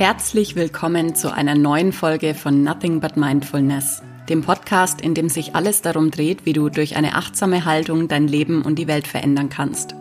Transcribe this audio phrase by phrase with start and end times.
[0.00, 5.54] Herzlich willkommen zu einer neuen Folge von Nothing But Mindfulness, dem Podcast, in dem sich
[5.54, 9.50] alles darum dreht, wie du durch eine achtsame Haltung dein Leben und die Welt verändern
[9.50, 9.94] kannst.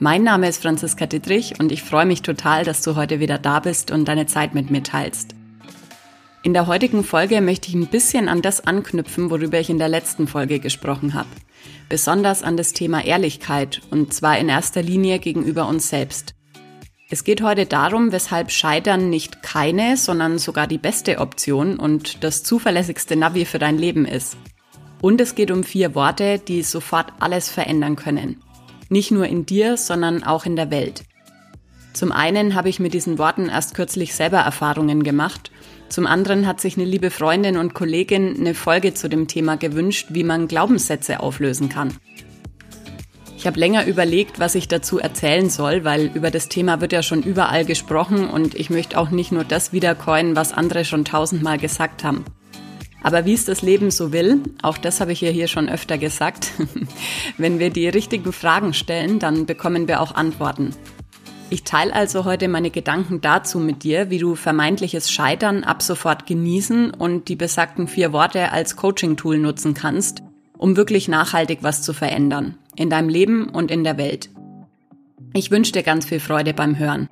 [0.00, 3.60] Mein Name ist Franziska Dittrich und ich freue mich total, dass du heute wieder da
[3.60, 5.34] bist und deine Zeit mit mir teilst.
[6.42, 9.90] In der heutigen Folge möchte ich ein bisschen an das anknüpfen, worüber ich in der
[9.90, 11.28] letzten Folge gesprochen habe.
[11.90, 16.35] Besonders an das Thema Ehrlichkeit und zwar in erster Linie gegenüber uns selbst.
[17.08, 22.42] Es geht heute darum, weshalb Scheitern nicht keine, sondern sogar die beste Option und das
[22.42, 24.36] zuverlässigste Navi für dein Leben ist.
[25.00, 28.42] Und es geht um vier Worte, die sofort alles verändern können.
[28.88, 31.04] Nicht nur in dir, sondern auch in der Welt.
[31.92, 35.52] Zum einen habe ich mit diesen Worten erst kürzlich selber Erfahrungen gemacht.
[35.88, 40.08] Zum anderen hat sich eine liebe Freundin und Kollegin eine Folge zu dem Thema gewünscht,
[40.10, 41.96] wie man Glaubenssätze auflösen kann.
[43.46, 47.04] Ich habe länger überlegt, was ich dazu erzählen soll, weil über das Thema wird ja
[47.04, 51.56] schon überall gesprochen und ich möchte auch nicht nur das wiedercoinen, was andere schon tausendmal
[51.56, 52.24] gesagt haben.
[53.04, 55.96] Aber wie es das Leben so will, auch das habe ich ja hier schon öfter
[55.96, 56.50] gesagt,
[57.38, 60.74] wenn wir die richtigen Fragen stellen, dann bekommen wir auch Antworten.
[61.48, 66.26] Ich teile also heute meine Gedanken dazu mit dir, wie du vermeintliches Scheitern ab sofort
[66.26, 70.24] genießen und die besagten vier Worte als Coaching-Tool nutzen kannst,
[70.58, 74.30] um wirklich nachhaltig was zu verändern in deinem Leben und in der Welt.
[75.32, 77.08] Ich wünsche dir ganz viel Freude beim Hören.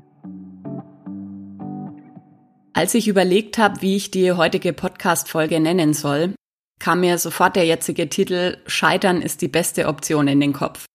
[2.72, 6.34] Als ich überlegt habe, wie ich die heutige Podcast-Folge nennen soll,
[6.80, 10.86] kam mir sofort der jetzige Titel Scheitern ist die beste Option in den Kopf.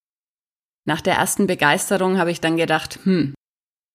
[0.86, 3.34] Nach der ersten Begeisterung habe ich dann gedacht, hm,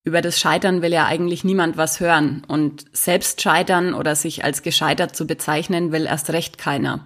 [0.06, 4.62] über das Scheitern will ja eigentlich niemand was hören und selbst scheitern oder sich als
[4.62, 7.04] gescheitert zu bezeichnen will erst recht keiner.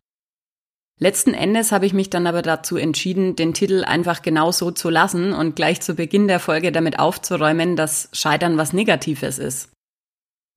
[1.00, 4.90] Letzten Endes habe ich mich dann aber dazu entschieden, den Titel einfach genau so zu
[4.90, 9.70] lassen und gleich zu Beginn der Folge damit aufzuräumen, dass Scheitern was Negatives ist.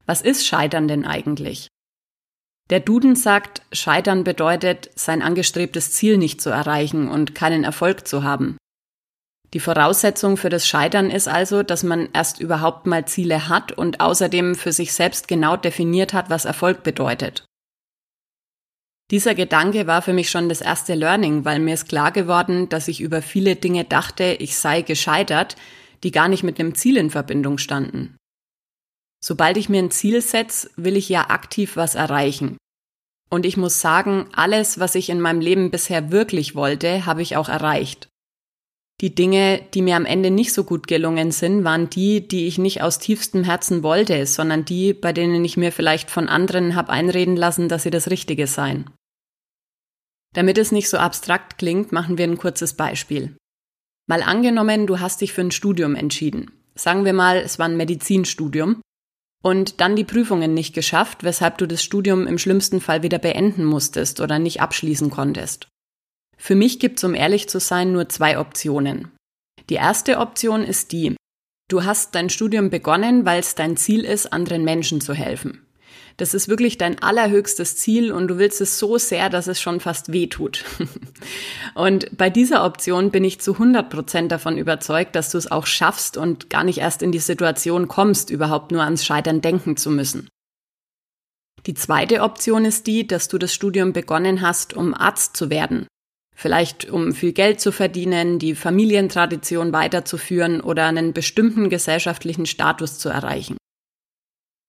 [0.08, 1.68] Was ist Scheitern denn eigentlich?
[2.72, 8.24] Der Duden sagt, Scheitern bedeutet, sein angestrebtes Ziel nicht zu erreichen und keinen Erfolg zu
[8.24, 8.58] haben.
[9.54, 14.00] Die Voraussetzung für das Scheitern ist also, dass man erst überhaupt mal Ziele hat und
[14.00, 17.44] außerdem für sich selbst genau definiert hat, was Erfolg bedeutet.
[19.12, 22.88] Dieser Gedanke war für mich schon das erste Learning, weil mir ist klar geworden, dass
[22.88, 25.58] ich über viele Dinge dachte, ich sei gescheitert,
[26.04, 28.16] die gar nicht mit einem Ziel in Verbindung standen.
[29.22, 32.56] Sobald ich mir ein Ziel setze, will ich ja aktiv was erreichen.
[33.30, 37.36] Und ich muss sagen, alles, was ich in meinem Leben bisher wirklich wollte, habe ich
[37.36, 38.08] auch erreicht.
[39.02, 42.58] Die Dinge, die mir am Ende nicht so gut gelungen sind, waren die, die ich
[42.58, 46.92] nicht aus tiefstem Herzen wollte, sondern die, bei denen ich mir vielleicht von anderen habe
[46.92, 48.90] einreden lassen, dass sie das Richtige seien.
[50.34, 53.36] Damit es nicht so abstrakt klingt, machen wir ein kurzes Beispiel.
[54.08, 56.52] Mal angenommen, du hast dich für ein Studium entschieden.
[56.76, 58.82] Sagen wir mal, es war ein Medizinstudium
[59.44, 63.66] und dann die Prüfungen nicht geschafft, weshalb du das Studium im schlimmsten Fall wieder beenden
[63.66, 65.68] musstest oder nicht abschließen konntest.
[66.38, 69.12] Für mich gibt's, um ehrlich zu sein, nur zwei Optionen.
[69.70, 71.16] Die erste Option ist die,
[71.70, 75.66] du hast dein Studium begonnen, weil es dein Ziel ist, anderen Menschen zu helfen.
[76.18, 79.80] Das ist wirklich dein allerhöchstes Ziel und du willst es so sehr, dass es schon
[79.80, 80.66] fast weh tut.
[81.76, 85.66] und bei dieser Option bin ich zu 100 Prozent davon überzeugt, dass du es auch
[85.66, 89.90] schaffst und gar nicht erst in die Situation kommst, überhaupt nur ans Scheitern denken zu
[89.90, 90.28] müssen.
[91.68, 95.86] Die zweite Option ist die, dass du das Studium begonnen hast, um Arzt zu werden.
[96.36, 103.10] Vielleicht um viel Geld zu verdienen, die Familientradition weiterzuführen oder einen bestimmten gesellschaftlichen Status zu
[103.10, 103.58] erreichen.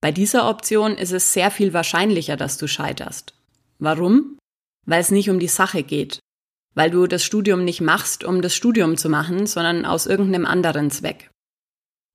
[0.02, 3.34] Bei dieser Option ist es sehr viel wahrscheinlicher, dass du scheiterst.
[3.78, 4.36] Warum?
[4.84, 6.18] Weil es nicht um die Sache geht.
[6.74, 10.91] Weil du das Studium nicht machst, um das Studium zu machen, sondern aus irgendeinem anderen
[10.91, 11.30] Zweck.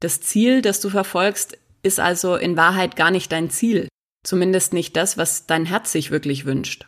[0.02, 3.88] Das Ziel, das du verfolgst, ist also in Wahrheit gar nicht dein Ziel,
[4.26, 6.88] zumindest nicht das, was dein Herz sich wirklich wünscht.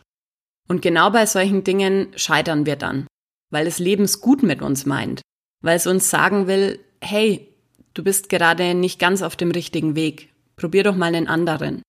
[0.68, 3.06] Und genau bei solchen Dingen scheitern wir dann,
[3.50, 5.22] weil es lebensgut mit uns meint,
[5.62, 7.48] weil es uns sagen will, hey,
[7.94, 10.30] du bist gerade nicht ganz auf dem richtigen Weg,
[10.60, 11.80] Probier doch mal einen anderen.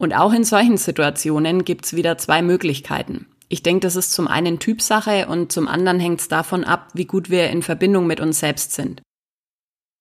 [0.00, 3.26] Und auch in solchen Situationen gibt's wieder zwei Möglichkeiten.
[3.50, 7.04] Ich denke, das ist zum einen Typsache und zum anderen hängt es davon ab, wie
[7.04, 9.02] gut wir in Verbindung mit uns selbst sind.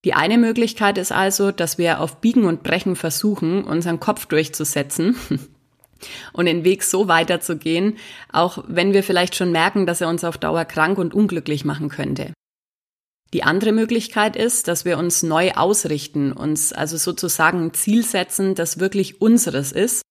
[0.06, 5.18] Die eine Möglichkeit ist also, dass wir auf Biegen und Brechen versuchen, unseren Kopf durchzusetzen
[6.32, 7.98] und den Weg so weiterzugehen,
[8.32, 11.90] auch wenn wir vielleicht schon merken, dass er uns auf Dauer krank und unglücklich machen
[11.90, 12.32] könnte.
[13.34, 18.56] Die andere Möglichkeit ist, dass wir uns neu ausrichten, uns also sozusagen ein Ziel setzen,
[18.56, 20.04] das wirklich unseres ist,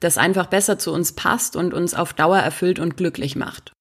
[0.00, 3.72] das einfach besser zu uns passt und uns auf Dauer erfüllt und glücklich macht.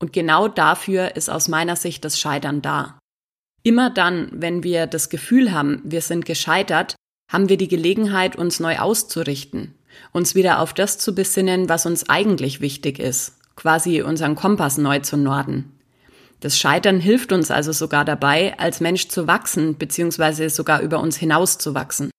[0.00, 2.98] Und genau dafür ist aus meiner Sicht das Scheitern da.
[3.62, 6.96] Immer dann, wenn wir das Gefühl haben, wir sind gescheitert,
[7.30, 9.74] haben wir die Gelegenheit, uns neu auszurichten,
[10.10, 14.98] uns wieder auf das zu besinnen, was uns eigentlich wichtig ist, quasi unseren Kompass neu
[14.98, 15.78] zu norden.
[16.42, 21.16] Das Scheitern hilft uns also sogar dabei, als Mensch zu wachsen, beziehungsweise sogar über uns
[21.16, 22.10] hinaus zu wachsen.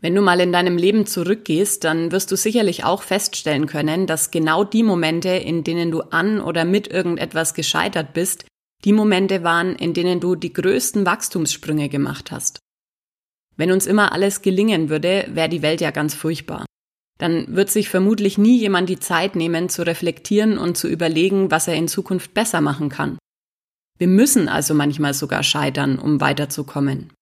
[0.00, 4.32] Wenn du mal in deinem Leben zurückgehst, dann wirst du sicherlich auch feststellen können, dass
[4.32, 8.44] genau die Momente, in denen du an oder mit irgendetwas gescheitert bist,
[8.84, 12.58] die Momente waren, in denen du die größten Wachstumssprünge gemacht hast.
[13.56, 16.66] Wenn uns immer alles gelingen würde, wäre die Welt ja ganz furchtbar.
[17.18, 21.68] Dann wird sich vermutlich nie jemand die Zeit nehmen, zu reflektieren und zu überlegen, was
[21.68, 23.18] er in Zukunft besser machen kann.
[23.98, 27.12] Wir müssen also manchmal sogar scheitern, um weiterzukommen.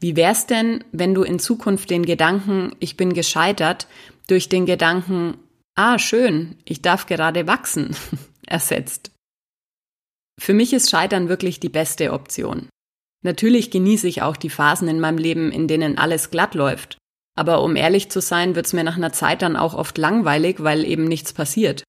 [0.00, 3.86] Wie wär's denn, wenn du in Zukunft den Gedanken, ich bin gescheitert,
[4.26, 5.38] durch den Gedanken,
[5.76, 7.96] ah, schön, ich darf gerade wachsen,
[8.46, 9.12] ersetzt?
[10.38, 12.68] Für mich ist Scheitern wirklich die beste Option.
[13.22, 16.98] Natürlich genieße ich auch die Phasen in meinem Leben, in denen alles glatt läuft.
[17.36, 20.84] Aber um ehrlich zu sein, wird's mir nach einer Zeit dann auch oft langweilig, weil
[20.84, 21.82] eben nichts passiert.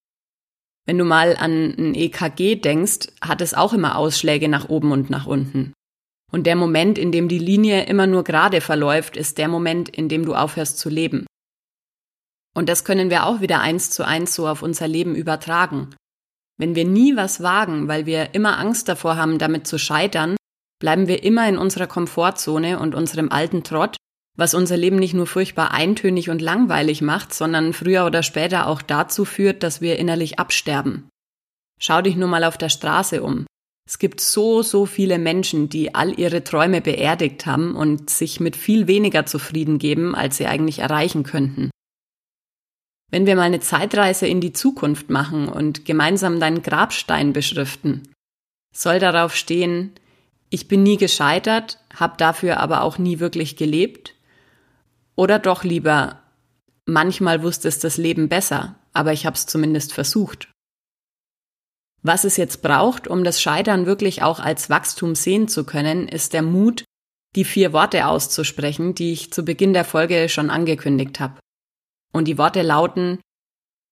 [0.86, 5.10] Wenn du mal an ein EKG denkst, hat es auch immer Ausschläge nach oben und
[5.10, 5.74] nach unten.
[6.32, 10.10] Und der Moment, in dem die Linie immer nur gerade verläuft, ist der Moment, in
[10.10, 11.26] dem du aufhörst zu leben.
[12.56, 15.96] Und das können wir auch wieder eins zu eins so auf unser Leben übertragen.
[16.58, 20.36] Wenn wir nie was wagen, weil wir immer Angst davor haben, damit zu scheitern,
[20.80, 23.98] bleiben wir immer in unserer Komfortzone und unserem alten Trott,
[24.36, 28.82] was unser Leben nicht nur furchtbar eintönig und langweilig macht, sondern früher oder später auch
[28.82, 31.10] dazu führt, dass wir innerlich absterben.
[31.80, 33.46] Schau dich nur mal auf der Straße um.
[33.88, 38.56] Es gibt so, so viele Menschen, die all ihre Träume beerdigt haben und sich mit
[38.56, 41.70] viel weniger zufrieden geben, als sie eigentlich erreichen könnten.
[43.12, 48.10] Wenn wir mal eine Zeitreise in die Zukunft machen und gemeinsam deinen Grabstein beschriften,
[48.76, 49.92] soll darauf stehen,
[50.50, 54.15] ich bin nie gescheitert, habe dafür aber auch nie wirklich gelebt?
[55.16, 56.22] Oder doch lieber,
[56.86, 60.52] manchmal wusste es das Leben besser, aber ich habe es zumindest versucht.
[62.02, 66.34] Was es jetzt braucht, um das Scheitern wirklich auch als Wachstum sehen zu können, ist
[66.34, 66.86] der Mut,
[67.36, 71.40] die vier Worte auszusprechen, die ich zu Beginn der Folge schon angekündigt habe.
[72.14, 73.20] Und die Worte lauten,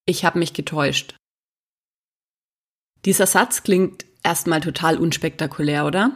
[0.05, 1.15] ich habe mich getäuscht.
[3.05, 6.15] Dieser Satz klingt erstmal total unspektakulär, oder?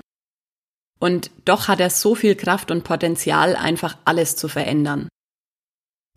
[1.00, 5.08] Und doch hat er so viel Kraft und Potenzial, einfach alles zu verändern.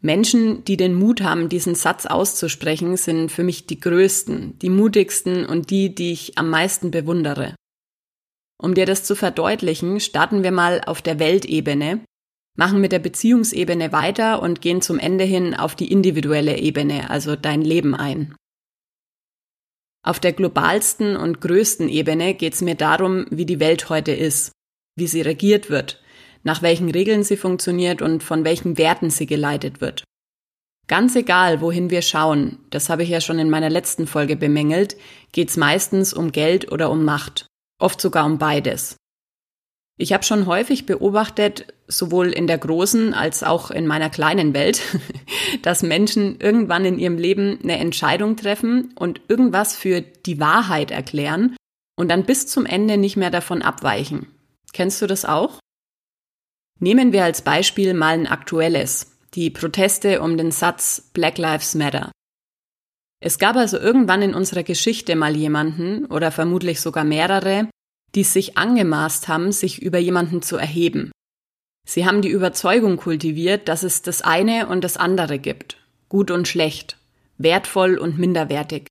[0.02, 5.44] Menschen, die den Mut haben, diesen Satz auszusprechen, sind für mich die größten, die mutigsten
[5.44, 7.54] und die, die ich am meisten bewundere.
[8.56, 12.00] Um dir das zu verdeutlichen, starten wir mal auf der Weltebene,
[12.56, 17.36] machen mit der Beziehungsebene weiter und gehen zum Ende hin auf die individuelle Ebene, also
[17.36, 18.34] dein Leben ein.
[20.02, 24.52] Auf der globalsten und größten Ebene geht es mir darum, wie die Welt heute ist
[25.00, 26.00] wie sie regiert wird,
[26.44, 30.04] nach welchen Regeln sie funktioniert und von welchen Werten sie geleitet wird.
[30.86, 34.96] Ganz egal, wohin wir schauen, das habe ich ja schon in meiner letzten Folge bemängelt,
[35.32, 37.46] geht es meistens um Geld oder um Macht,
[37.78, 38.96] oft sogar um beides.
[40.00, 44.80] Ich habe schon häufig beobachtet, sowohl in der großen als auch in meiner kleinen Welt,
[45.62, 51.54] dass Menschen irgendwann in ihrem Leben eine Entscheidung treffen und irgendwas für die Wahrheit erklären
[51.96, 54.26] und dann bis zum Ende nicht mehr davon abweichen.
[54.72, 55.58] Kennst du das auch?
[56.78, 62.10] Nehmen wir als Beispiel mal ein aktuelles, die Proteste um den Satz Black Lives Matter.
[63.22, 67.68] Es gab also irgendwann in unserer Geschichte mal jemanden oder vermutlich sogar mehrere,
[68.14, 71.12] die sich angemaßt haben, sich über jemanden zu erheben.
[71.86, 75.76] Sie haben die Überzeugung kultiviert, dass es das eine und das andere gibt,
[76.08, 76.96] gut und schlecht,
[77.36, 78.86] wertvoll und minderwertig.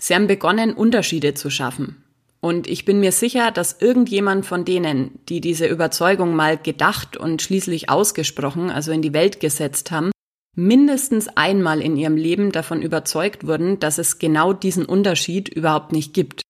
[0.00, 1.99] Sie haben begonnen, Unterschiede zu schaffen,
[2.42, 7.42] und ich bin mir sicher, dass irgendjemand von denen, die diese Überzeugung mal gedacht und
[7.42, 10.10] schließlich ausgesprochen, also in die Welt gesetzt haben,
[10.56, 16.14] mindestens einmal in ihrem Leben davon überzeugt wurden, dass es genau diesen Unterschied überhaupt nicht
[16.14, 16.42] gibt.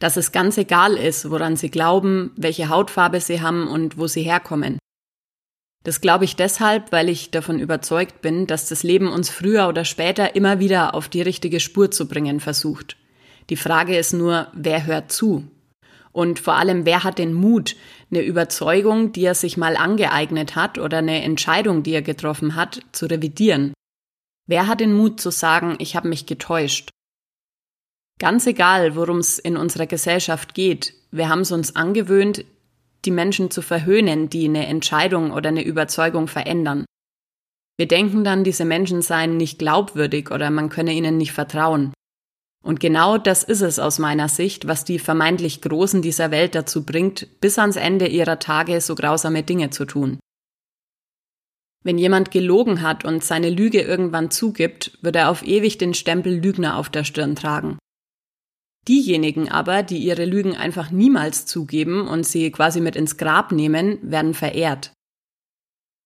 [0.00, 4.22] Dass es ganz egal ist, woran sie glauben, welche Hautfarbe sie haben und wo sie
[4.22, 4.78] herkommen.
[5.84, 9.84] Das glaube ich deshalb, weil ich davon überzeugt bin, dass das Leben uns früher oder
[9.84, 12.96] später immer wieder auf die richtige Spur zu bringen versucht.
[13.50, 15.44] Die Frage ist nur, wer hört zu?
[16.12, 17.74] Und vor allem, wer hat den Mut,
[18.10, 22.80] eine Überzeugung, die er sich mal angeeignet hat oder eine Entscheidung, die er getroffen hat,
[22.92, 23.72] zu revidieren?
[24.46, 26.90] Wer hat den Mut zu sagen, ich habe mich getäuscht?
[28.18, 32.44] Ganz egal, worum es in unserer Gesellschaft geht, wir haben es uns angewöhnt,
[33.04, 36.84] die Menschen zu verhöhnen, die eine Entscheidung oder eine Überzeugung verändern.
[37.78, 41.92] Wir denken dann, diese Menschen seien nicht glaubwürdig oder man könne ihnen nicht vertrauen.
[42.62, 46.84] Und genau das ist es aus meiner Sicht, was die vermeintlich Großen dieser Welt dazu
[46.84, 50.20] bringt, bis ans Ende ihrer Tage so grausame Dinge zu tun.
[51.84, 56.34] Wenn jemand gelogen hat und seine Lüge irgendwann zugibt, wird er auf ewig den Stempel
[56.38, 57.78] Lügner auf der Stirn tragen.
[58.86, 63.98] Diejenigen aber, die ihre Lügen einfach niemals zugeben und sie quasi mit ins Grab nehmen,
[64.02, 64.92] werden verehrt.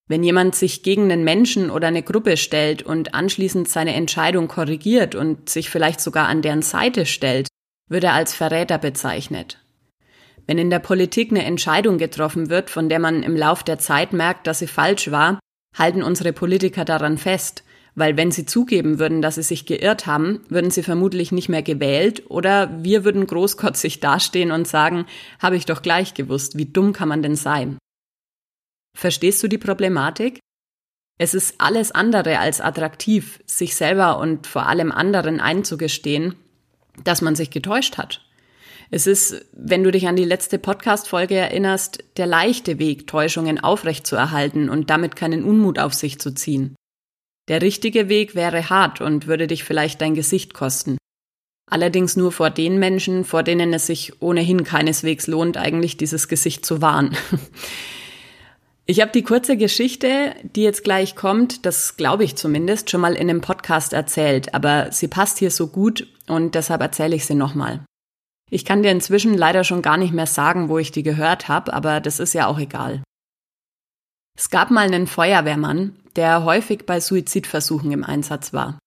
[0.08, 5.16] Wenn jemand sich gegen einen Menschen oder eine Gruppe stellt und anschließend seine Entscheidung korrigiert
[5.16, 7.48] und sich vielleicht sogar an deren Seite stellt,
[7.88, 9.58] wird er als Verräter bezeichnet.
[10.46, 14.12] Wenn in der Politik eine Entscheidung getroffen wird, von der man im Lauf der Zeit
[14.12, 15.40] merkt, dass sie falsch war,
[15.74, 17.64] halten unsere Politiker daran fest,
[17.96, 21.62] weil wenn sie zugeben würden, dass sie sich geirrt haben, würden sie vermutlich nicht mehr
[21.62, 25.06] gewählt oder wir würden großkotzig dastehen und sagen,
[25.40, 27.78] habe ich doch gleich gewusst, wie dumm kann man denn sein?
[28.96, 30.40] Verstehst du die Problematik?
[31.18, 36.34] Es ist alles andere als attraktiv, sich selber und vor allem anderen einzugestehen,
[37.04, 38.22] dass man sich getäuscht hat.
[38.90, 44.70] Es ist, wenn du dich an die letzte Podcast-Folge erinnerst, der leichte Weg, Täuschungen aufrechtzuerhalten
[44.70, 46.74] und damit keinen Unmut auf sich zu ziehen.
[47.48, 50.96] Der richtige Weg wäre hart und würde dich vielleicht dein Gesicht kosten.
[51.68, 56.64] Allerdings nur vor den Menschen, vor denen es sich ohnehin keineswegs lohnt, eigentlich dieses Gesicht
[56.64, 57.14] zu wahren.
[58.88, 63.14] Ich habe die kurze Geschichte, die jetzt gleich kommt, das glaube ich zumindest, schon mal
[63.14, 67.34] in einem Podcast erzählt, aber sie passt hier so gut und deshalb erzähle ich sie
[67.34, 67.84] nochmal.
[68.48, 71.72] Ich kann dir inzwischen leider schon gar nicht mehr sagen, wo ich die gehört habe,
[71.72, 73.02] aber das ist ja auch egal.
[74.38, 78.78] Es gab mal einen Feuerwehrmann, der häufig bei Suizidversuchen im Einsatz war.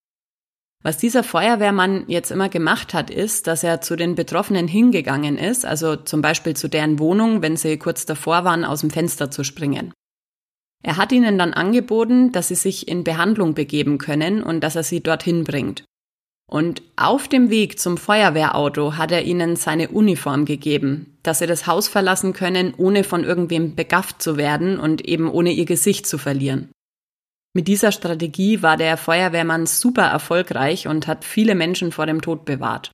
[0.81, 5.65] Was dieser Feuerwehrmann jetzt immer gemacht hat, ist, dass er zu den Betroffenen hingegangen ist,
[5.65, 9.43] also zum Beispiel zu deren Wohnung, wenn sie kurz davor waren, aus dem Fenster zu
[9.43, 9.93] springen.
[10.81, 14.83] Er hat ihnen dann angeboten, dass sie sich in Behandlung begeben können und dass er
[14.83, 15.83] sie dorthin bringt.
[16.49, 21.67] Und auf dem Weg zum Feuerwehrauto hat er ihnen seine Uniform gegeben, dass sie das
[21.67, 26.17] Haus verlassen können, ohne von irgendwem begafft zu werden und eben ohne ihr Gesicht zu
[26.17, 26.71] verlieren.
[27.53, 32.45] Mit dieser Strategie war der Feuerwehrmann super erfolgreich und hat viele Menschen vor dem Tod
[32.45, 32.91] bewahrt.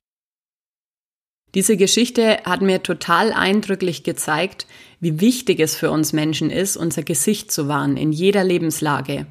[1.54, 4.66] Diese Geschichte hat mir total eindrücklich gezeigt,
[5.00, 9.26] wie wichtig es für uns Menschen ist, unser Gesicht zu wahren in jeder Lebenslage.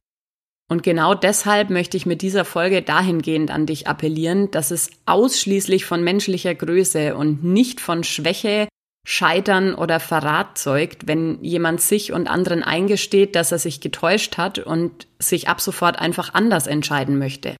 [0.67, 5.86] Und genau deshalb möchte ich mit dieser Folge dahingehend an dich appellieren, dass es ausschließlich
[5.86, 8.67] von menschlicher Größe und nicht von Schwäche,
[9.07, 14.57] Scheitern oder Verrat zeugt, wenn jemand sich und anderen eingesteht, dass er sich getäuscht hat
[14.57, 17.55] und sich ab sofort einfach anders entscheiden möchte.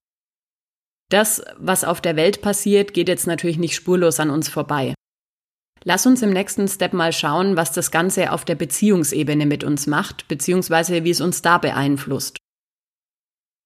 [1.12, 4.96] Das, was auf der Welt passiert, geht jetzt natürlich nicht spurlos an uns vorbei.
[5.84, 9.86] Lass uns im nächsten Step mal schauen, was das Ganze auf der Beziehungsebene mit uns
[9.86, 12.38] macht, beziehungsweise wie es uns da beeinflusst.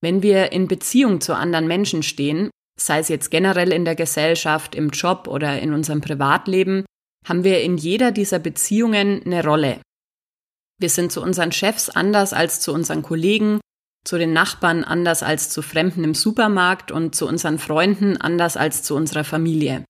[0.02, 4.76] Wenn wir in Beziehung zu anderen Menschen stehen, sei es jetzt generell in der Gesellschaft,
[4.76, 6.84] im Job oder in unserem Privatleben,
[7.26, 9.82] haben wir in jeder dieser Beziehungen eine Rolle.
[10.80, 13.60] Wir sind zu unseren Chefs anders als zu unseren Kollegen,
[14.06, 18.84] zu den Nachbarn anders als zu Fremden im Supermarkt und zu unseren Freunden anders als
[18.84, 19.84] zu unserer Familie.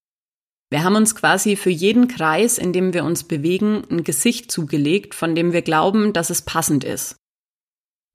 [0.70, 5.14] Wir haben uns quasi für jeden Kreis, in dem wir uns bewegen, ein Gesicht zugelegt,
[5.14, 7.16] von dem wir glauben, dass es passend ist.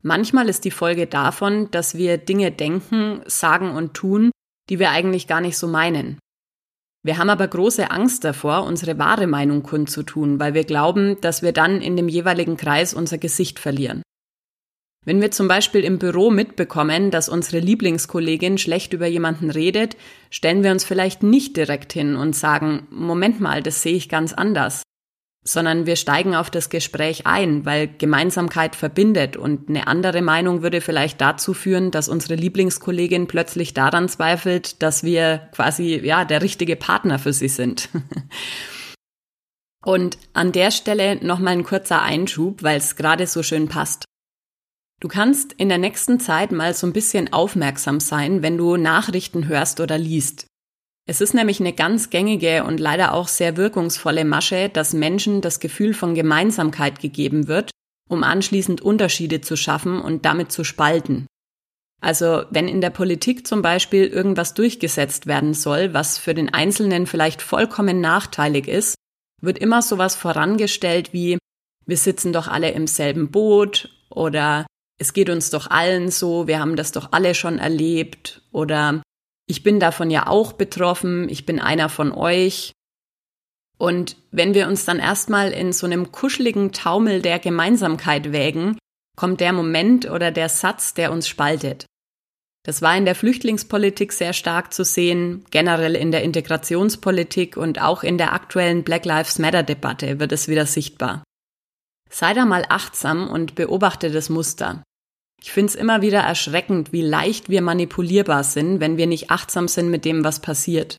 [0.03, 4.31] Manchmal ist die Folge davon, dass wir Dinge denken, sagen und tun,
[4.69, 6.19] die wir eigentlich gar nicht so meinen.
[7.05, 11.51] Wir haben aber große Angst davor, unsere wahre Meinung kundzutun, weil wir glauben, dass wir
[11.51, 14.01] dann in dem jeweiligen Kreis unser Gesicht verlieren.
[15.05, 19.97] Wenn wir zum Beispiel im Büro mitbekommen, dass unsere Lieblingskollegin schlecht über jemanden redet,
[20.31, 24.33] stellen wir uns vielleicht nicht direkt hin und sagen, Moment mal, das sehe ich ganz
[24.33, 24.81] anders
[25.47, 30.81] sondern wir steigen auf das Gespräch ein, weil Gemeinsamkeit verbindet und eine andere Meinung würde
[30.81, 36.75] vielleicht dazu führen, dass unsere Lieblingskollegin plötzlich daran zweifelt, dass wir quasi ja der richtige
[36.75, 37.89] Partner für sie sind.
[39.85, 44.05] und an der Stelle nochmal ein kurzer Einschub, weil es gerade so schön passt.
[44.99, 49.47] Du kannst in der nächsten Zeit mal so ein bisschen aufmerksam sein, wenn du Nachrichten
[49.47, 50.47] hörst oder liest.
[51.07, 55.59] Es ist nämlich eine ganz gängige und leider auch sehr wirkungsvolle Masche, dass Menschen das
[55.59, 57.69] Gefühl von Gemeinsamkeit gegeben wird,
[58.09, 61.27] um anschließend Unterschiede zu schaffen und damit zu spalten.
[62.01, 67.07] Also wenn in der Politik zum Beispiel irgendwas durchgesetzt werden soll, was für den Einzelnen
[67.07, 68.95] vielleicht vollkommen nachteilig ist,
[69.41, 71.37] wird immer sowas vorangestellt wie
[71.85, 74.65] wir sitzen doch alle im selben Boot oder
[74.99, 79.03] es geht uns doch allen so, wir haben das doch alle schon erlebt oder
[79.47, 82.71] ich bin davon ja auch betroffen, ich bin einer von euch.
[83.77, 88.77] Und wenn wir uns dann erstmal in so einem kuscheligen Taumel der Gemeinsamkeit wägen,
[89.15, 91.85] kommt der Moment oder der Satz, der uns spaltet.
[92.65, 98.01] Das war in der Flüchtlingspolitik sehr stark zu sehen, generell in der Integrationspolitik und auch
[98.01, 101.23] in der aktuellen Black Lives Matter Debatte wird es wieder sichtbar.
[102.09, 104.83] Sei da mal achtsam und beobachte das Muster.
[105.41, 109.67] Ich finde es immer wieder erschreckend, wie leicht wir manipulierbar sind, wenn wir nicht achtsam
[109.67, 110.97] sind mit dem, was passiert.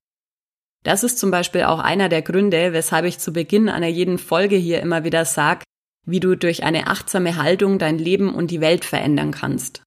[0.84, 4.54] Das ist zum Beispiel auch einer der Gründe, weshalb ich zu Beginn einer jeden Folge
[4.54, 5.64] hier immer wieder sage,
[6.06, 9.82] wie du durch eine achtsame Haltung dein Leben und die Welt verändern kannst.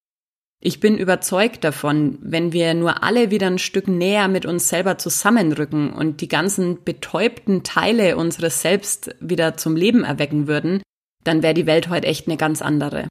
[0.62, 4.98] Ich bin überzeugt davon, wenn wir nur alle wieder ein Stück näher mit uns selber
[4.98, 10.82] zusammenrücken und die ganzen betäubten Teile unseres Selbst wieder zum Leben erwecken würden,
[11.24, 13.08] dann wäre die Welt heute echt eine ganz andere.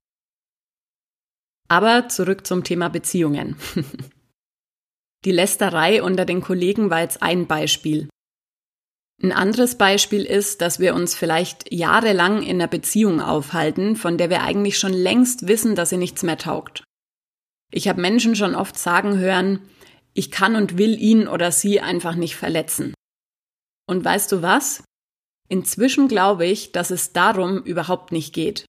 [1.69, 3.57] Aber zurück zum Thema Beziehungen.
[5.25, 8.09] die Lästerei unter den Kollegen war jetzt ein Beispiel.
[9.23, 14.31] Ein anderes Beispiel ist, dass wir uns vielleicht jahrelang in einer Beziehung aufhalten, von der
[14.31, 16.85] wir eigentlich schon längst wissen, dass sie nichts mehr taugt.
[17.71, 19.69] Ich habe Menschen schon oft sagen hören,
[20.15, 22.95] ich kann und will ihn oder sie einfach nicht verletzen.
[23.87, 24.85] Und weißt du was?
[25.49, 28.67] Inzwischen glaube ich, dass es darum überhaupt nicht geht,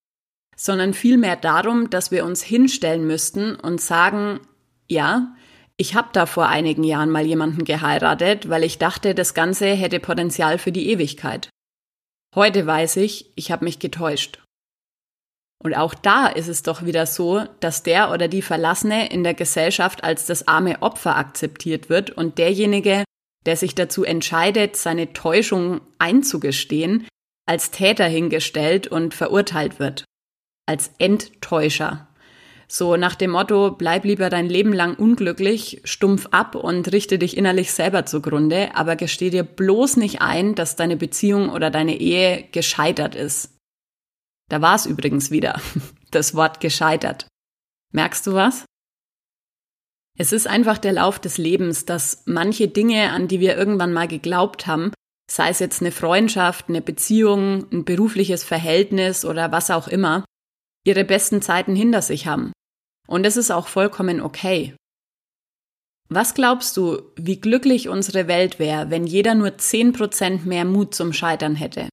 [0.60, 4.42] sondern vielmehr darum, dass wir uns hinstellen müssten und sagen,
[4.90, 5.34] ja,
[5.78, 10.02] ich habe da vor einigen Jahren mal jemanden geheiratet, weil ich dachte, das Ganze hätte
[10.02, 11.50] Potenzial für die Ewigkeit.
[12.36, 14.44] Heute weiß ich, ich habe mich getäuscht.
[15.64, 19.34] Und auch da ist es doch wieder so, dass der oder die Verlassene in der
[19.34, 23.06] Gesellschaft als das arme Opfer akzeptiert wird und derjenige,
[23.46, 27.08] der sich dazu entscheidet, seine Täuschung einzugestehen,
[27.46, 30.04] als Täter hingestellt und verurteilt wird.
[30.70, 32.08] Als Enttäuscher.
[32.68, 37.38] So nach dem Motto, bleib lieber dein Leben lang unglücklich, stumpf ab und richte dich
[37.38, 42.48] innerlich selber zugrunde, aber gesteh dir bloß nicht ein, dass deine Beziehung oder deine Ehe
[42.52, 43.58] gescheitert ist.
[44.48, 45.60] Da war es übrigens wieder,
[46.12, 47.26] das Wort gescheitert.
[47.92, 48.66] Merkst du was?
[50.20, 54.08] Es ist einfach der Lauf des Lebens, dass manche Dinge, an die wir irgendwann mal
[54.08, 54.92] geglaubt haben,
[55.32, 60.26] sei es jetzt eine Freundschaft, eine Beziehung, ein berufliches Verhältnis oder was auch immer,
[60.90, 62.52] ihre besten Zeiten hinter sich haben.
[63.08, 64.76] Und es ist auch vollkommen okay.
[66.10, 71.14] Was glaubst du, wie glücklich unsere Welt wäre, wenn jeder nur 10% mehr Mut zum
[71.14, 71.88] Scheitern hätte?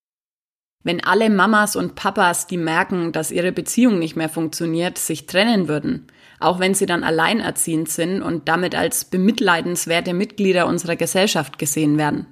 [0.87, 5.67] wenn alle Mamas und Papas, die merken, dass ihre Beziehung nicht mehr funktioniert, sich trennen
[5.67, 6.07] würden,
[6.39, 12.27] auch wenn sie dann alleinerziehend sind und damit als bemitleidenswerte Mitglieder unserer Gesellschaft gesehen werden.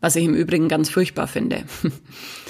[0.00, 1.64] Was ich im Übrigen ganz furchtbar finde.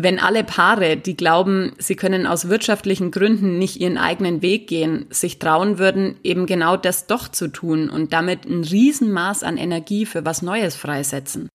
[0.00, 5.06] wenn alle Paare, die glauben, sie können aus wirtschaftlichen Gründen nicht ihren eigenen Weg gehen,
[5.10, 10.06] sich trauen würden, eben genau das doch zu tun und damit ein Riesenmaß an Energie
[10.06, 11.48] für was Neues freisetzen.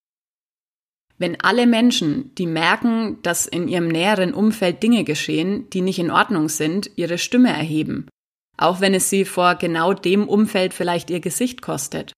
[1.17, 6.12] Wenn alle Menschen, die merken, dass in ihrem näheren Umfeld Dinge geschehen, die nicht in
[6.12, 8.10] Ordnung sind, ihre Stimme erheben,
[8.58, 12.12] auch wenn es sie vor genau dem Umfeld vielleicht ihr Gesicht kostet.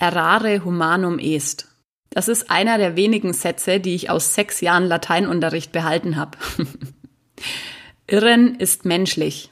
[0.00, 1.75] Errare humanum est.
[2.16, 6.38] Das ist einer der wenigen Sätze, die ich aus sechs Jahren Lateinunterricht behalten habe.
[8.06, 9.50] Irren ist menschlich.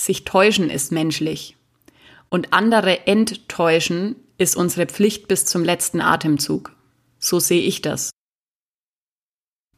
[0.00, 1.54] Sich täuschen ist menschlich.
[2.30, 6.74] Und andere enttäuschen ist unsere Pflicht bis zum letzten Atemzug.
[7.18, 8.08] So sehe ich das.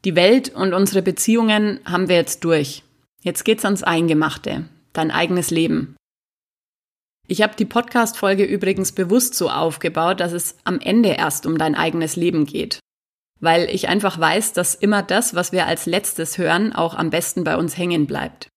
[0.05, 2.83] Die Welt und unsere Beziehungen haben wir jetzt durch.
[3.23, 5.97] Jetzt geht's ans Eingemachte, dein eigenes Leben.
[7.27, 11.73] Ich habe die Podcast-Folge übrigens bewusst so aufgebaut, dass es am Ende erst um dein
[11.73, 12.79] eigenes Leben geht.
[13.39, 17.43] Weil ich einfach weiß, dass immer das, was wir als letztes hören, auch am besten
[17.43, 18.47] bei uns hängen bleibt.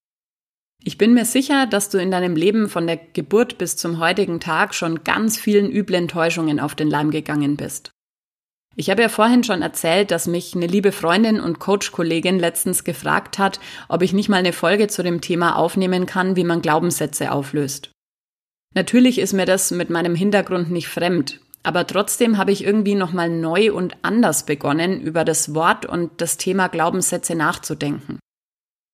[0.84, 4.38] Ich bin mir sicher, dass du in deinem Leben von der Geburt bis zum heutigen
[4.38, 7.90] Tag schon ganz vielen üblen Täuschungen auf den Leim gegangen bist.
[8.76, 13.38] Ich habe ja vorhin schon erzählt, dass mich eine liebe Freundin und Coach-Kollegin letztens gefragt
[13.38, 17.32] hat, ob ich nicht mal eine Folge zu dem Thema aufnehmen kann, wie man Glaubenssätze
[17.32, 17.90] auflöst.
[18.74, 23.28] Natürlich ist mir das mit meinem Hintergrund nicht fremd, aber trotzdem habe ich irgendwie nochmal
[23.28, 28.18] neu und anders begonnen, über das Wort und das Thema Glaubenssätze nachzudenken.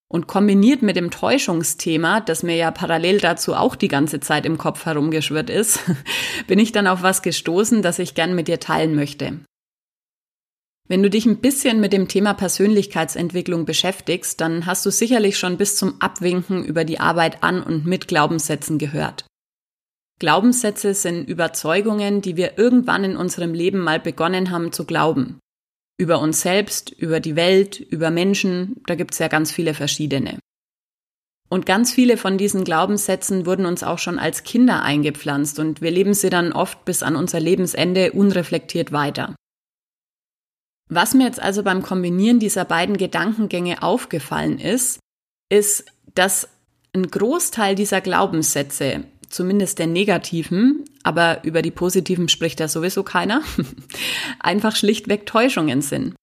[0.08, 4.58] Und kombiniert mit dem Täuschungsthema, das mir ja parallel dazu auch die ganze Zeit im
[4.58, 5.80] Kopf herumgeschwirrt ist,
[6.46, 9.40] bin ich dann auf was gestoßen, das ich gern mit dir teilen möchte.
[10.86, 15.56] Wenn du dich ein bisschen mit dem Thema Persönlichkeitsentwicklung beschäftigst, dann hast du sicherlich schon
[15.56, 19.24] bis zum Abwinken über die Arbeit an und mit Glaubenssätzen gehört.
[20.20, 25.38] Glaubenssätze sind Überzeugungen, die wir irgendwann in unserem Leben mal begonnen haben zu glauben.
[25.96, 30.38] Über uns selbst, über die Welt, über Menschen, da gibt's ja ganz viele verschiedene.
[31.48, 35.90] Und ganz viele von diesen Glaubenssätzen wurden uns auch schon als Kinder eingepflanzt und wir
[35.90, 39.36] leben sie dann oft bis an unser Lebensende unreflektiert weiter.
[40.88, 44.98] Was mir jetzt also beim Kombinieren dieser beiden Gedankengänge aufgefallen ist,
[45.48, 46.48] ist, dass
[46.92, 53.42] ein Großteil dieser Glaubenssätze zumindest der negativen, aber über die positiven spricht ja sowieso keiner,
[54.38, 56.14] einfach schlichtweg Täuschungen sind.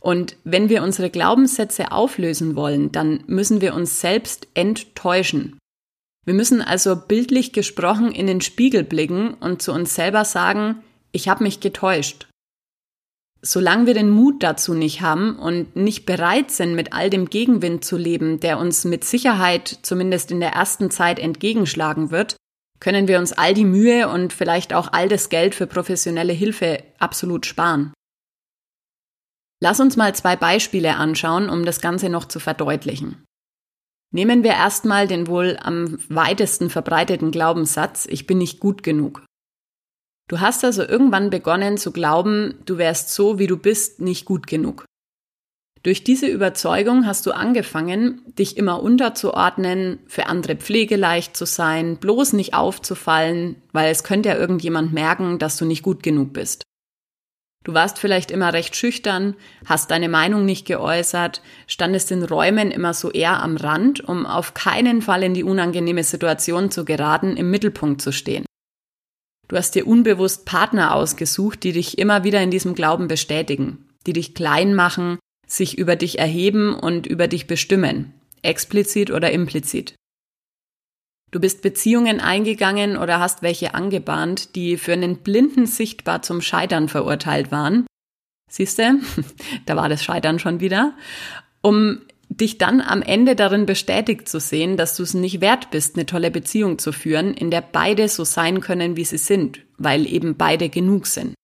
[0.00, 5.58] Und wenn wir unsere Glaubenssätze auflösen wollen, dann müssen wir uns selbst enttäuschen.
[6.24, 11.28] Wir müssen also bildlich gesprochen in den Spiegel blicken und zu uns selber sagen, ich
[11.28, 12.28] habe mich getäuscht.
[13.42, 17.84] Solange wir den Mut dazu nicht haben und nicht bereit sind, mit all dem Gegenwind
[17.84, 22.36] zu leben, der uns mit Sicherheit zumindest in der ersten Zeit entgegenschlagen wird,
[22.80, 26.82] können wir uns all die Mühe und vielleicht auch all das Geld für professionelle Hilfe
[26.98, 27.92] absolut sparen.
[29.62, 33.24] Lass uns mal zwei Beispiele anschauen, um das Ganze noch zu verdeutlichen.
[34.12, 39.24] Nehmen wir erstmal den wohl am weitesten verbreiteten Glaubenssatz, ich bin nicht gut genug.
[40.28, 44.46] Du hast also irgendwann begonnen zu glauben, du wärst so, wie du bist, nicht gut
[44.46, 44.84] genug.
[45.82, 52.34] Durch diese Überzeugung hast du angefangen, dich immer unterzuordnen, für andere pflegeleicht zu sein, bloß
[52.34, 56.64] nicht aufzufallen, weil es könnte ja irgendjemand merken, dass du nicht gut genug bist.
[57.64, 62.94] Du warst vielleicht immer recht schüchtern, hast deine Meinung nicht geäußert, standest in Räumen immer
[62.94, 67.50] so eher am Rand, um auf keinen Fall in die unangenehme Situation zu geraten, im
[67.50, 68.44] Mittelpunkt zu stehen.
[69.48, 74.12] Du hast dir unbewusst Partner ausgesucht, die dich immer wieder in diesem Glauben bestätigen, die
[74.12, 75.18] dich klein machen,
[75.50, 79.94] sich über dich erheben und über dich bestimmen, explizit oder implizit.
[81.30, 86.88] Du bist Beziehungen eingegangen oder hast welche angebahnt, die für einen Blinden sichtbar zum Scheitern
[86.88, 87.86] verurteilt waren.
[88.50, 88.94] Siehste,
[89.66, 90.94] da war das Scheitern schon wieder.
[91.62, 95.96] Um dich dann am Ende darin bestätigt zu sehen, dass du es nicht wert bist,
[95.96, 100.06] eine tolle Beziehung zu führen, in der beide so sein können, wie sie sind, weil
[100.06, 101.34] eben beide genug sind.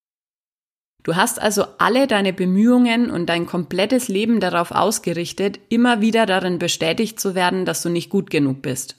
[1.07, 6.59] Du hast also alle deine Bemühungen und dein komplettes Leben darauf ausgerichtet, immer wieder darin
[6.59, 8.97] bestätigt zu werden, dass du nicht gut genug bist.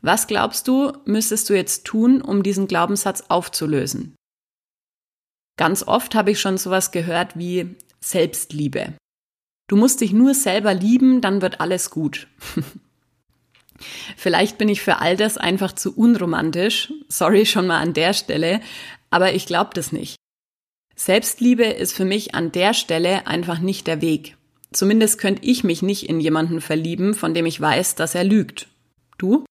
[0.00, 4.16] Was glaubst du, müsstest du jetzt tun, um diesen Glaubenssatz aufzulösen?
[5.58, 8.94] Ganz oft habe ich schon sowas gehört wie Selbstliebe.
[9.68, 12.28] Du musst dich nur selber lieben, dann wird alles gut.
[14.16, 18.62] Vielleicht bin ich für all das einfach zu unromantisch, sorry schon mal an der Stelle,
[19.10, 20.16] aber ich glaube das nicht.
[20.96, 24.36] Selbstliebe ist für mich an der Stelle einfach nicht der Weg.
[24.72, 28.68] Zumindest könnte ich mich nicht in jemanden verlieben, von dem ich weiß, dass er lügt.
[29.18, 29.44] Du?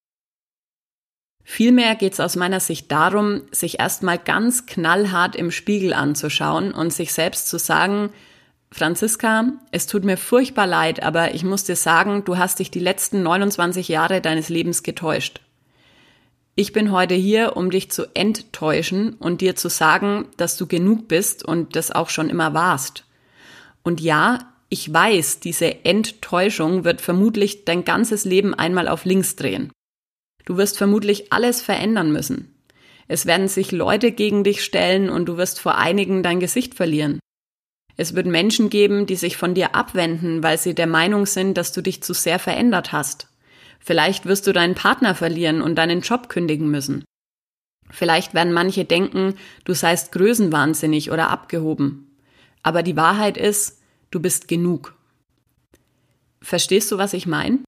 [1.44, 6.94] Vielmehr geht es aus meiner Sicht darum, sich erstmal ganz knallhart im Spiegel anzuschauen und
[6.94, 8.12] sich selbst zu sagen,
[8.72, 12.80] Franziska, es tut mir furchtbar leid, aber ich muss dir sagen, du hast dich die
[12.80, 15.42] letzten 29 Jahre deines Lebens getäuscht.
[16.56, 21.08] Ich bin heute hier, um dich zu enttäuschen und dir zu sagen, dass du genug
[21.08, 23.06] bist und das auch schon immer warst.
[23.84, 29.72] Und ja, ich weiß, diese Enttäuschung wird vermutlich dein ganzes Leben einmal auf links drehen.
[30.46, 32.54] Du wirst vermutlich alles verändern müssen.
[33.08, 37.20] Es werden sich Leute gegen dich stellen und du wirst vor einigen dein Gesicht verlieren.
[37.98, 41.72] Es wird Menschen geben, die sich von dir abwenden, weil sie der Meinung sind, dass
[41.72, 43.28] du dich zu sehr verändert hast.
[43.84, 47.04] Vielleicht wirst du deinen Partner verlieren und deinen Job kündigen müssen.
[47.90, 52.18] Vielleicht werden manche denken, du seist größenwahnsinnig oder abgehoben.
[52.64, 54.96] Aber die Wahrheit ist, du bist genug.
[56.42, 57.60] Verstehst du, was ich meine?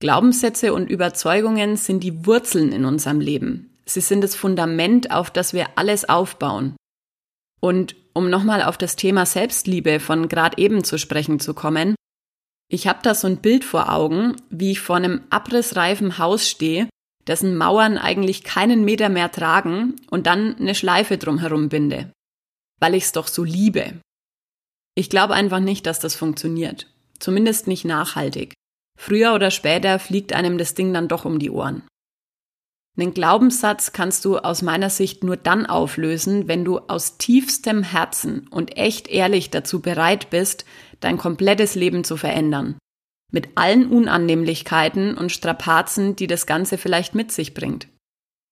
[0.00, 3.70] Glaubenssätze und Überzeugungen sind die Wurzeln in unserem Leben.
[3.86, 6.76] Sie sind das Fundament, auf das wir alles aufbauen.
[7.60, 11.94] Und um nochmal auf das Thema Selbstliebe von gerade eben zu sprechen zu kommen,
[12.74, 16.88] ich habe da so ein Bild vor Augen, wie ich vor einem abrissreifen Haus stehe,
[17.26, 22.12] dessen Mauern eigentlich keinen Meter mehr tragen und dann eine Schleife drumherum binde,
[22.80, 24.00] weil ich es doch so liebe.
[24.96, 26.88] Ich glaube einfach nicht, dass das funktioniert.
[27.18, 28.54] Zumindest nicht nachhaltig.
[28.98, 31.84] Früher oder später fliegt einem das Ding dann doch um die Ohren.
[32.96, 38.46] Einen Glaubenssatz kannst du aus meiner Sicht nur dann auflösen, wenn du aus tiefstem Herzen
[38.48, 40.64] und echt ehrlich dazu bereit bist,
[41.00, 42.76] dein komplettes Leben zu verändern.
[43.32, 47.88] Mit allen Unannehmlichkeiten und Strapazen, die das Ganze vielleicht mit sich bringt.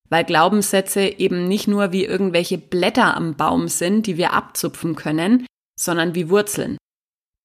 [0.08, 5.46] Weil Glaubenssätze eben nicht nur wie irgendwelche Blätter am Baum sind, die wir abzupfen können,
[5.78, 6.76] sondern wie Wurzeln.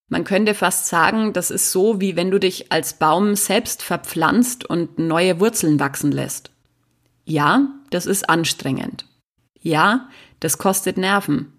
[0.10, 4.66] Man könnte fast sagen, das ist so, wie wenn du dich als Baum selbst verpflanzt
[4.66, 6.52] und neue Wurzeln wachsen lässt.
[7.26, 9.06] Ja, das ist anstrengend.
[9.60, 11.52] Ja, das kostet Nerven.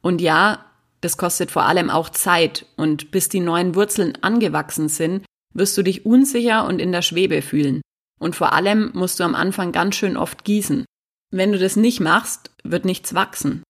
[0.00, 0.64] Und ja,
[1.04, 2.66] das kostet vor allem auch Zeit.
[2.76, 7.42] Und bis die neuen Wurzeln angewachsen sind, wirst du dich unsicher und in der Schwebe
[7.42, 7.82] fühlen.
[8.18, 10.84] Und vor allem musst du am Anfang ganz schön oft gießen.
[11.30, 13.62] Wenn du das nicht machst, wird nichts wachsen.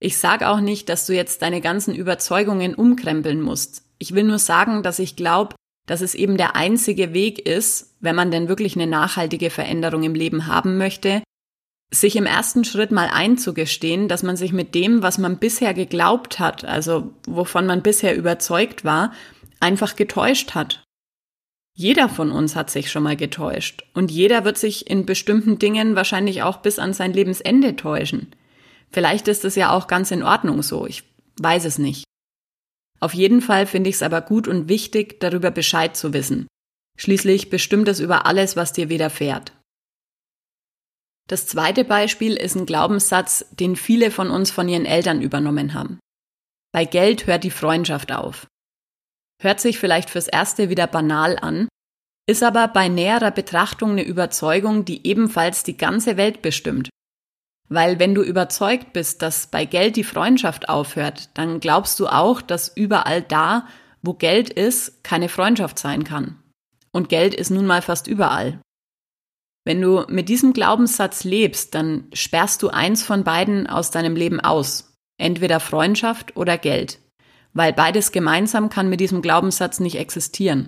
[0.00, 3.84] Ich sage auch nicht, dass du jetzt deine ganzen Überzeugungen umkrempeln musst.
[3.98, 5.54] Ich will nur sagen, dass ich glaube,
[5.86, 10.14] dass es eben der einzige Weg ist, wenn man denn wirklich eine nachhaltige Veränderung im
[10.14, 11.22] Leben haben möchte,
[11.90, 16.38] sich im ersten Schritt mal einzugestehen, dass man sich mit dem, was man bisher geglaubt
[16.38, 19.12] hat, also wovon man bisher überzeugt war,
[19.60, 20.84] einfach getäuscht hat.
[21.74, 25.94] Jeder von uns hat sich schon mal getäuscht und jeder wird sich in bestimmten Dingen
[25.94, 28.34] wahrscheinlich auch bis an sein Lebensende täuschen.
[28.90, 31.04] Vielleicht ist es ja auch ganz in Ordnung so, ich
[31.40, 32.04] weiß es nicht.
[33.00, 36.48] Auf jeden Fall finde ich es aber gut und wichtig, darüber Bescheid zu wissen.
[36.96, 39.52] Schließlich bestimmt es über alles, was dir widerfährt.
[41.28, 46.00] Das zweite Beispiel ist ein Glaubenssatz, den viele von uns von ihren Eltern übernommen haben.
[46.72, 48.46] Bei Geld hört die Freundschaft auf.
[49.40, 51.68] Hört sich vielleicht fürs Erste wieder banal an,
[52.26, 56.88] ist aber bei näherer Betrachtung eine Überzeugung, die ebenfalls die ganze Welt bestimmt.
[57.68, 62.40] Weil wenn du überzeugt bist, dass bei Geld die Freundschaft aufhört, dann glaubst du auch,
[62.40, 63.66] dass überall da,
[64.02, 66.42] wo Geld ist, keine Freundschaft sein kann.
[66.90, 68.60] Und Geld ist nun mal fast überall.
[69.68, 74.40] Wenn du mit diesem Glaubenssatz lebst, dann sperrst du eins von beiden aus deinem Leben
[74.40, 74.94] aus.
[75.20, 77.00] Entweder Freundschaft oder Geld.
[77.52, 80.66] Weil beides gemeinsam kann mit diesem Glaubenssatz nicht existieren.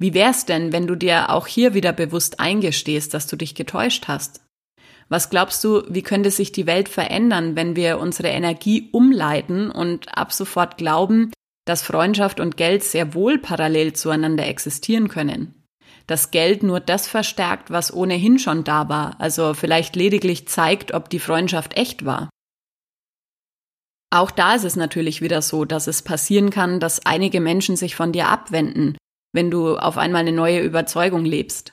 [0.00, 4.08] Wie wär's denn, wenn du dir auch hier wieder bewusst eingestehst, dass du dich getäuscht
[4.08, 4.44] hast?
[5.08, 10.18] Was glaubst du, wie könnte sich die Welt verändern, wenn wir unsere Energie umleiten und
[10.18, 11.30] ab sofort glauben,
[11.64, 15.61] dass Freundschaft und Geld sehr wohl parallel zueinander existieren können?
[16.06, 21.08] Dass Geld nur das verstärkt, was ohnehin schon da war, also vielleicht lediglich zeigt, ob
[21.08, 22.28] die Freundschaft echt war.
[24.12, 27.96] Auch da ist es natürlich wieder so, dass es passieren kann, dass einige Menschen sich
[27.96, 28.98] von dir abwenden,
[29.32, 31.72] wenn du auf einmal eine neue Überzeugung lebst.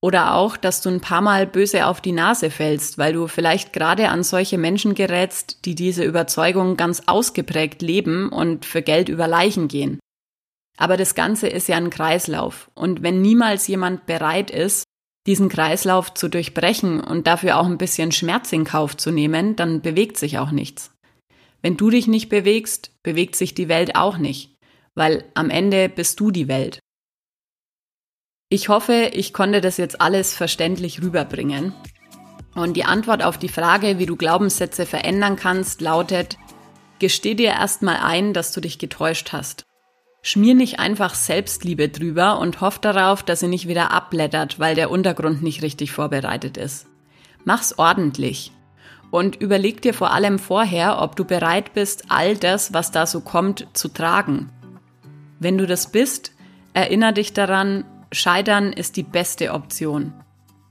[0.00, 3.72] Oder auch, dass du ein paar Mal böse auf die Nase fällst, weil du vielleicht
[3.72, 9.26] gerade an solche Menschen gerätst, die diese Überzeugung ganz ausgeprägt leben und für Geld über
[9.26, 9.98] Leichen gehen.
[10.78, 12.70] Aber das Ganze ist ja ein Kreislauf.
[12.74, 14.84] Und wenn niemals jemand bereit ist,
[15.26, 19.82] diesen Kreislauf zu durchbrechen und dafür auch ein bisschen Schmerz in Kauf zu nehmen, dann
[19.82, 20.92] bewegt sich auch nichts.
[21.60, 24.54] Wenn du dich nicht bewegst, bewegt sich die Welt auch nicht,
[24.94, 26.78] weil am Ende bist du die Welt.
[28.48, 31.74] Ich hoffe, ich konnte das jetzt alles verständlich rüberbringen.
[32.54, 36.38] Und die Antwort auf die Frage, wie du Glaubenssätze verändern kannst, lautet,
[37.00, 39.67] gesteh dir erstmal ein, dass du dich getäuscht hast.
[40.28, 44.90] Schmier nicht einfach Selbstliebe drüber und hoff darauf, dass sie nicht wieder abblättert, weil der
[44.90, 46.86] Untergrund nicht richtig vorbereitet ist.
[47.46, 48.52] Mach's ordentlich.
[49.10, 53.22] Und überleg dir vor allem vorher, ob du bereit bist, all das, was da so
[53.22, 54.50] kommt, zu tragen.
[55.38, 56.32] Wenn du das bist,
[56.74, 60.12] erinnere dich daran, Scheitern ist die beste Option.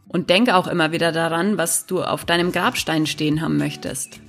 [0.08, 4.20] Und denk auch immer wieder daran, was du auf deinem Grabstein stehen haben möchtest.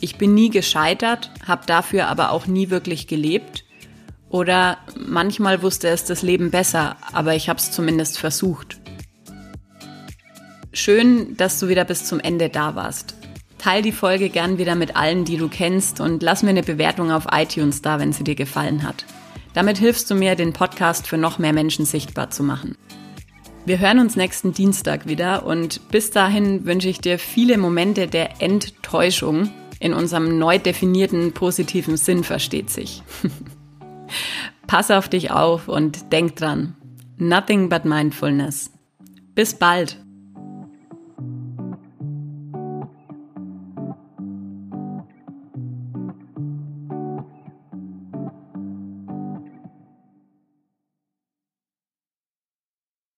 [0.00, 3.64] Ich bin nie gescheitert, habe dafür aber auch nie wirklich gelebt
[4.30, 8.78] oder manchmal wusste es das Leben besser, aber ich habe es zumindest versucht.
[10.72, 13.14] Schön, dass du wieder bis zum Ende da warst.
[13.58, 17.10] Teil die Folge gern wieder mit allen, die du kennst und lass mir eine Bewertung
[17.10, 19.04] auf iTunes da, wenn sie dir gefallen hat.
[19.54, 22.76] Damit hilfst du mir, den Podcast für noch mehr Menschen sichtbar zu machen.
[23.64, 28.40] Wir hören uns nächsten Dienstag wieder und bis dahin wünsche ich dir viele Momente der
[28.40, 33.02] Enttäuschung in unserem neu definierten positiven Sinn versteht sich.
[34.66, 36.76] Pass auf dich auf und denk dran.
[37.16, 38.70] Nothing but mindfulness.
[39.34, 39.98] Bis bald.